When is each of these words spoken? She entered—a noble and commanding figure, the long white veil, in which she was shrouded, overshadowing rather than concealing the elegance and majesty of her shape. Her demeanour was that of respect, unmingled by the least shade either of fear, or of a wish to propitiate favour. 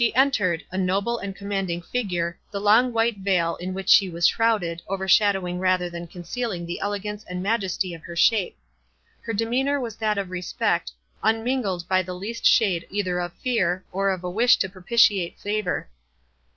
She 0.03 0.15
entered—a 0.15 0.79
noble 0.79 1.19
and 1.19 1.35
commanding 1.35 1.83
figure, 1.83 2.39
the 2.49 2.59
long 2.59 2.91
white 2.91 3.19
veil, 3.19 3.55
in 3.57 3.75
which 3.75 3.87
she 3.87 4.09
was 4.09 4.25
shrouded, 4.25 4.81
overshadowing 4.89 5.59
rather 5.59 5.91
than 5.91 6.07
concealing 6.07 6.65
the 6.65 6.79
elegance 6.79 7.23
and 7.29 7.43
majesty 7.43 7.93
of 7.93 8.01
her 8.05 8.15
shape. 8.15 8.57
Her 9.21 9.33
demeanour 9.33 9.79
was 9.79 9.97
that 9.97 10.17
of 10.17 10.31
respect, 10.31 10.91
unmingled 11.21 11.87
by 11.87 12.01
the 12.01 12.15
least 12.15 12.47
shade 12.47 12.87
either 12.89 13.19
of 13.19 13.31
fear, 13.33 13.85
or 13.91 14.09
of 14.09 14.23
a 14.23 14.29
wish 14.31 14.57
to 14.57 14.69
propitiate 14.69 15.37
favour. 15.39 15.87